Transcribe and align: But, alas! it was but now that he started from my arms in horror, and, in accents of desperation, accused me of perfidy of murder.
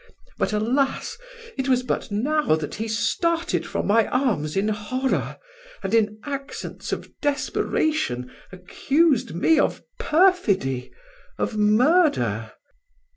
But, 0.39 0.51
alas! 0.51 1.15
it 1.59 1.69
was 1.69 1.83
but 1.83 2.09
now 2.09 2.55
that 2.55 2.73
he 2.73 2.87
started 2.87 3.67
from 3.67 3.85
my 3.85 4.07
arms 4.07 4.57
in 4.57 4.69
horror, 4.69 5.37
and, 5.83 5.93
in 5.93 6.19
accents 6.25 6.91
of 6.91 7.11
desperation, 7.21 8.31
accused 8.51 9.35
me 9.35 9.59
of 9.59 9.83
perfidy 9.99 10.91
of 11.37 11.55
murder. 11.55 12.51